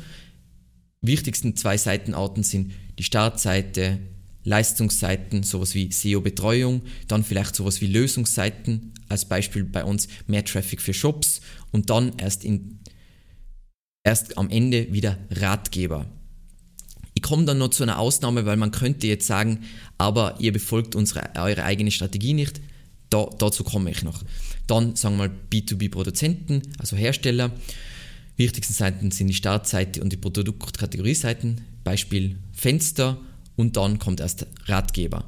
wichtigsten 1.03 1.57
zwei 1.57 1.77
Seitenarten 1.77 2.43
sind 2.43 2.73
die 2.99 3.03
Startseite, 3.03 3.99
Leistungsseiten, 4.49 5.43
sowas 5.43 5.75
wie 5.75 5.93
SEO-Betreuung, 5.93 6.83
dann 7.07 7.23
vielleicht 7.23 7.55
sowas 7.55 7.81
wie 7.81 7.87
Lösungsseiten, 7.87 8.95
als 9.09 9.27
Beispiel 9.27 9.65
bei 9.65 9.85
uns 9.85 10.09
mehr 10.27 10.45
Traffic 10.45 10.81
für 10.81 10.95
Shops 10.95 11.41
und 11.71 11.91
dann 11.91 12.13
erst, 12.19 12.45
in, 12.45 12.81
erst 14.05 14.39
am 14.39 14.49
Ende 14.51 14.93
wieder 14.93 15.19
Ratgeber. 15.31 16.07
Ich 17.15 17.23
komme 17.23 17.45
dann 17.45 17.59
noch 17.59 17.69
zu 17.69 17.83
einer 17.83 17.99
Ausnahme, 17.99 18.47
weil 18.47 18.57
man 18.57 18.71
könnte 18.71 19.07
jetzt 19.07 19.27
sagen, 19.27 19.65
aber 19.99 20.37
ihr 20.39 20.53
befolgt 20.53 20.95
unsere, 20.95 21.29
eure 21.35 21.65
eigene 21.65 21.91
Strategie 21.91 22.33
nicht. 22.33 22.61
Da, 23.11 23.29
dazu 23.39 23.65
komme 23.65 23.91
ich 23.91 24.03
noch. 24.03 24.23
Dann 24.67 24.97
sagen 24.97 25.17
wir 25.17 25.29
mal 25.29 25.37
B2B-Produzenten, 25.51 26.63
also 26.79 26.97
Hersteller. 26.97 27.51
Wichtigsten 28.37 28.73
Seiten 28.73 29.11
sind 29.11 29.27
die 29.27 29.35
Startseite 29.35 30.01
und 30.01 30.13
die 30.13 30.17
Produktkategorieseiten, 30.17 31.61
Beispiel 31.83 32.37
Fenster 32.53 33.19
und 33.59 33.77
dann 33.77 33.99
kommt 33.99 34.21
erst 34.21 34.47
Ratgeber. 34.67 35.25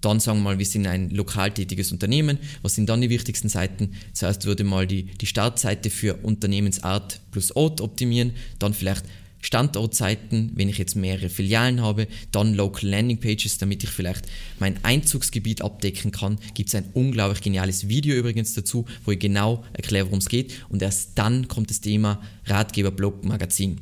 Dann 0.00 0.20
sagen 0.20 0.38
wir 0.38 0.44
mal, 0.44 0.58
wir 0.58 0.66
sind 0.66 0.86
ein 0.86 1.10
lokal 1.10 1.50
tätiges 1.50 1.92
Unternehmen. 1.92 2.38
Was 2.62 2.74
sind 2.74 2.88
dann 2.88 3.00
die 3.00 3.10
wichtigsten 3.10 3.48
Seiten? 3.48 3.92
Zuerst 4.12 4.46
würde 4.46 4.64
mal 4.64 4.86
die, 4.86 5.04
die 5.04 5.26
Startseite 5.26 5.90
für 5.90 6.14
Unternehmensart 6.22 7.20
plus 7.32 7.54
Ort 7.56 7.80
optimieren, 7.80 8.32
dann 8.58 8.72
vielleicht 8.72 9.04
Standortseiten, 9.42 10.52
wenn 10.54 10.68
ich 10.68 10.76
jetzt 10.76 10.96
mehrere 10.96 11.30
Filialen 11.30 11.80
habe, 11.80 12.06
dann 12.30 12.54
Local 12.54 12.88
Landing 12.88 13.20
Pages, 13.20 13.56
damit 13.56 13.82
ich 13.82 13.88
vielleicht 13.88 14.26
mein 14.58 14.82
Einzugsgebiet 14.84 15.62
abdecken 15.62 16.10
kann. 16.10 16.38
Gibt 16.52 16.68
es 16.68 16.74
ein 16.74 16.90
unglaublich 16.92 17.40
geniales 17.40 17.88
Video 17.88 18.14
übrigens 18.14 18.52
dazu, 18.52 18.84
wo 19.04 19.12
ich 19.12 19.18
genau 19.18 19.64
erkläre, 19.72 20.06
worum 20.06 20.18
es 20.18 20.28
geht. 20.28 20.52
Und 20.68 20.82
erst 20.82 21.12
dann 21.14 21.48
kommt 21.48 21.70
das 21.70 21.80
Thema 21.80 22.20
Ratgeber, 22.44 22.90
Blog, 22.90 23.24
Magazin. 23.24 23.80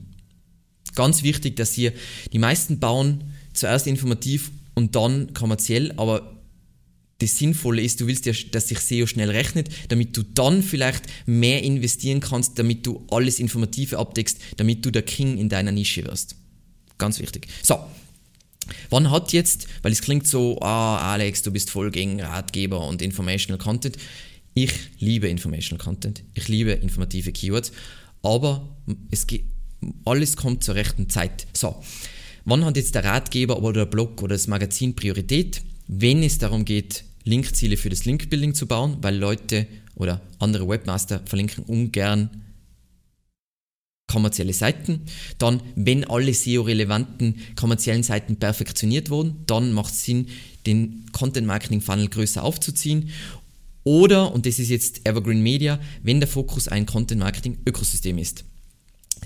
Ganz 0.95 1.23
wichtig, 1.23 1.57
dass 1.57 1.76
ihr 1.76 1.93
die 2.33 2.38
meisten 2.38 2.78
bauen 2.78 3.25
zuerst 3.52 3.87
informativ 3.87 4.50
und 4.75 4.95
dann 4.97 5.35
kommerziell, 5.35 5.93
aber 5.97 6.38
das 7.19 7.37
Sinnvolle 7.37 7.83
ist, 7.83 8.00
du 8.00 8.07
willst 8.07 8.26
ja, 8.26 8.33
dass 8.52 8.69
sich 8.69 8.78
SEO 8.78 9.07
schnell 9.07 9.31
rechnet, 9.31 9.69
damit 9.88 10.17
du 10.17 10.23
dann 10.23 10.62
vielleicht 10.62 11.05
mehr 11.26 11.62
investieren 11.62 12.21
kannst, 12.21 12.59
damit 12.59 12.87
du 12.87 13.05
alles 13.11 13.40
Informative 13.40 13.99
abdeckst, 13.99 14.38
damit 14.57 14.87
du 14.87 14.90
der 14.90 15.02
King 15.02 15.37
in 15.37 15.49
deiner 15.49 15.73
Nische 15.73 16.05
wirst. 16.05 16.37
Ganz 16.97 17.19
wichtig. 17.19 17.49
So. 17.62 17.78
Wann 18.90 19.11
hat 19.11 19.33
jetzt, 19.33 19.67
weil 19.83 19.93
es 19.93 20.02
klingt 20.02 20.26
so, 20.26 20.61
ah, 20.61 21.12
Alex, 21.12 21.43
du 21.43 21.50
bist 21.50 21.71
voll 21.71 21.90
gegen 21.90 22.21
Ratgeber 22.21 22.87
und 22.87 23.00
Informational 23.00 23.59
Content. 23.59 23.97
Ich 24.55 24.73
liebe 24.99 25.28
Informational 25.28 25.83
Content. 25.83 26.23
Ich 26.35 26.49
liebe 26.49 26.73
informative 26.73 27.33
Keywords. 27.33 27.73
Aber 28.23 28.76
es 29.11 29.26
geht, 29.26 29.45
alles 30.05 30.37
kommt 30.37 30.64
zur 30.64 30.75
rechten 30.75 31.09
Zeit. 31.09 31.47
So. 31.55 31.83
Wann 32.49 32.64
hat 32.64 32.78
jetzt 32.78 32.95
der 32.95 33.05
Ratgeber 33.05 33.62
oder 33.62 33.85
der 33.85 33.90
Blog 33.90 34.23
oder 34.23 34.35
das 34.35 34.47
Magazin 34.47 34.97
Priorität? 34.97 35.61
Wenn 35.87 36.23
es 36.23 36.38
darum 36.38 36.64
geht, 36.64 37.05
Linkziele 37.25 37.76
für 37.76 37.90
das 37.90 38.07
Linkbuilding 38.07 38.55
zu 38.55 38.67
bauen, 38.67 38.97
weil 39.02 39.19
Leute 39.19 39.67
oder 39.97 40.23
andere 40.38 40.67
Webmaster 40.67 41.21
verlinken 41.26 41.64
ungern 41.64 42.31
kommerzielle 44.11 44.55
Seiten. 44.55 45.02
Dann, 45.37 45.61
wenn 45.76 46.05
alle 46.05 46.33
SEO-relevanten 46.33 47.35
kommerziellen 47.55 48.02
Seiten 48.02 48.37
perfektioniert 48.37 49.11
wurden, 49.11 49.43
dann 49.45 49.75
macht 49.75 49.93
es 49.93 50.05
Sinn, 50.05 50.28
den 50.67 51.05
Content-Marketing-Funnel 51.12 52.09
größer 52.09 52.43
aufzuziehen. 52.43 53.11
Oder, 53.85 54.33
und 54.33 54.47
das 54.47 54.59
ist 54.59 54.71
jetzt 54.71 55.07
Evergreen 55.07 55.43
Media, 55.43 55.78
wenn 56.02 56.19
der 56.19 56.28
Fokus 56.31 56.67
ein 56.67 56.87
Content-Marketing-Ökosystem 56.87 58.17
ist. 58.17 58.47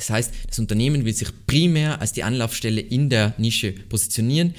Das 0.03 0.11
heißt, 0.11 0.33
das 0.49 0.59
Unternehmen 0.59 1.05
will 1.05 1.15
sich 1.15 1.29
primär 1.47 2.01
als 2.01 2.13
die 2.13 2.25
Anlaufstelle 2.25 2.81
in 2.81 3.09
der 3.09 3.35
Nische 3.39 3.71
positionieren 3.71 4.55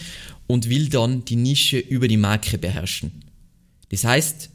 und 0.47 0.69
will 0.69 0.88
dann 0.88 1.25
die 1.25 1.35
Nische 1.35 1.79
über 1.79 2.07
die 2.07 2.15
Marke 2.15 2.57
beherrschen. 2.57 3.12
Das 3.89 4.05
heißt, 4.05 4.50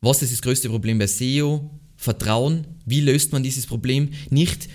was 0.00 0.22
ist 0.22 0.32
das 0.32 0.40
größte 0.40 0.70
Problem 0.70 0.98
bei 0.98 1.06
SEO? 1.06 1.70
Vertrauen. 1.96 2.66
Wie 2.86 3.00
löst 3.00 3.32
man 3.32 3.42
dieses 3.42 3.66
Problem? 3.66 4.12
Nicht 4.30 4.68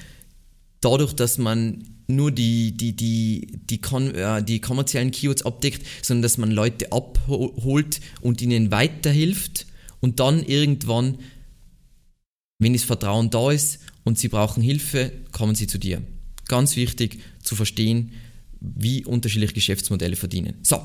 dadurch, 0.81 1.13
dass 1.13 1.39
man 1.39 1.83
nur 2.05 2.31
die, 2.31 2.77
die, 2.77 2.95
die, 2.95 3.47
die, 3.69 3.81
äh, 4.15 4.43
die 4.43 4.61
kommerziellen 4.61 5.09
Keywords 5.09 5.45
abdeckt, 5.45 5.83
sondern 6.03 6.21
dass 6.21 6.37
man 6.37 6.51
Leute 6.51 6.91
abholt 6.91 8.01
und 8.21 8.41
ihnen 8.43 8.69
weiterhilft 8.69 9.65
und 9.99 10.19
dann 10.19 10.43
irgendwann, 10.43 11.17
wenn 12.59 12.73
das 12.73 12.83
Vertrauen 12.83 13.29
da 13.29 13.51
ist, 13.51 13.79
und 14.03 14.17
sie 14.17 14.27
brauchen 14.27 14.63
Hilfe, 14.63 15.11
kommen 15.31 15.55
sie 15.55 15.67
zu 15.67 15.77
dir. 15.77 16.01
Ganz 16.47 16.75
wichtig 16.75 17.19
zu 17.43 17.55
verstehen, 17.55 18.11
wie 18.59 19.05
unterschiedliche 19.05 19.53
Geschäftsmodelle 19.53 20.15
verdienen. 20.15 20.55
So, 20.63 20.81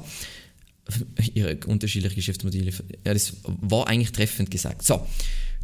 ihre 1.35 1.57
unterschiedlichen 1.67 2.17
Geschäftsmodelle. 2.17 2.73
Ja, 3.05 3.15
das 3.15 3.35
war 3.45 3.89
eigentlich 3.89 4.13
treffend 4.13 4.51
gesagt. 4.51 4.85
So, 4.85 5.07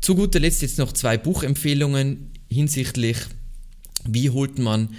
zu 0.00 0.14
guter 0.14 0.40
Letzt 0.40 0.62
jetzt 0.62 0.78
noch 0.78 0.92
zwei 0.92 1.18
Buchempfehlungen 1.18 2.30
hinsichtlich, 2.48 3.18
wie 4.08 4.30
holt 4.30 4.58
man 4.58 4.94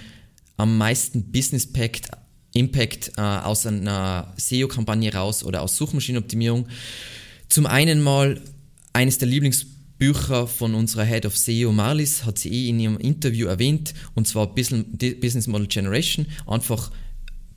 am 0.56 0.78
meisten 0.78 1.32
Business 1.32 1.64
Impact, 1.64 2.10
Impact 2.54 3.12
äh, 3.16 3.20
aus 3.20 3.66
einer 3.66 4.32
SEO-Kampagne 4.36 5.12
raus 5.12 5.42
oder 5.42 5.62
aus 5.62 5.76
Suchmaschinenoptimierung. 5.76 6.68
Zum 7.48 7.66
einen 7.66 8.00
mal 8.00 8.40
eines 8.92 9.18
der 9.18 9.26
Lieblings 9.26 9.66
Bücher 10.02 10.48
von 10.48 10.74
unserer 10.74 11.04
Head 11.04 11.26
of 11.26 11.38
SEO 11.38 11.70
Marlis 11.70 12.24
hat 12.24 12.36
sie 12.36 12.48
eh 12.52 12.68
in 12.70 12.80
ihrem 12.80 12.98
Interview 12.98 13.46
erwähnt, 13.46 13.94
und 14.14 14.26
zwar 14.26 14.52
Business 14.52 15.46
Model 15.46 15.68
Generation, 15.68 16.26
einfach 16.44 16.90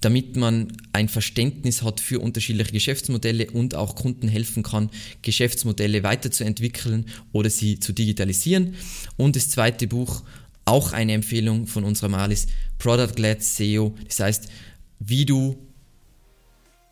damit 0.01 0.35
man 0.35 0.67
ein 0.93 1.09
Verständnis 1.09 1.81
hat 1.81 1.99
für 1.99 2.19
unterschiedliche 2.19 2.71
Geschäftsmodelle 2.71 3.49
und 3.49 3.73
auch 3.73 3.95
Kunden 3.95 4.27
helfen 4.27 4.61
kann, 4.61 4.91
Geschäftsmodelle 5.23 6.03
weiterzuentwickeln 6.03 7.07
oder 7.31 7.49
sie 7.49 7.79
zu 7.79 7.93
digitalisieren. 7.93 8.75
Und 9.17 9.35
das 9.35 9.49
zweite 9.49 9.87
Buch, 9.87 10.21
auch 10.65 10.93
eine 10.93 11.13
Empfehlung 11.13 11.65
von 11.65 11.83
unserer 11.83 12.09
Malis, 12.09 12.45
Product-Led 12.77 13.41
SEO, 13.41 13.95
das 14.07 14.19
heißt, 14.19 14.49
wie 14.99 15.25
du 15.25 15.57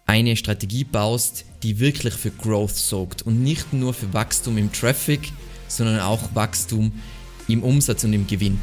eine 0.05 0.36
Strategie 0.36 0.83
baust, 0.83 1.45
die 1.63 1.79
wirklich 1.79 2.13
für 2.13 2.31
Growth 2.31 2.75
sorgt 2.75 3.22
und 3.22 3.41
nicht 3.41 3.74
nur 3.74 3.93
für 3.93 4.13
Wachstum 4.13 4.57
im 4.57 4.72
Traffic, 4.72 5.31
sondern 5.67 6.00
auch 6.00 6.36
Wachstum 6.36 6.91
im 7.48 7.63
Umsatz 7.63 8.03
und 8.03 8.13
im 8.13 8.27
Gewinn. 8.27 8.60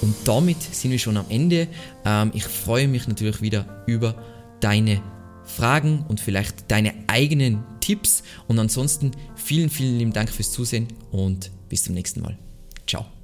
Und 0.00 0.14
damit 0.24 0.62
sind 0.62 0.90
wir 0.90 0.98
schon 0.98 1.16
am 1.16 1.26
Ende. 1.28 1.68
Ähm, 2.04 2.30
ich 2.34 2.44
freue 2.44 2.88
mich 2.88 3.08
natürlich 3.08 3.40
wieder 3.42 3.84
über 3.86 4.22
deine 4.60 5.02
Fragen 5.44 6.04
und 6.06 6.20
vielleicht 6.20 6.70
deine 6.70 6.94
eigenen 7.06 7.64
Tipps. 7.80 8.22
Und 8.46 8.58
ansonsten 8.58 9.12
vielen, 9.34 9.70
vielen 9.70 9.98
lieben 9.98 10.12
Dank 10.12 10.30
fürs 10.30 10.52
Zusehen 10.52 10.88
und 11.10 11.50
bis 11.68 11.84
zum 11.84 11.94
nächsten 11.94 12.20
Mal. 12.20 12.38
Ciao. 12.86 13.17